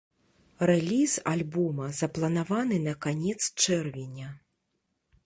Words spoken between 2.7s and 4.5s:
на канец чэрвеня.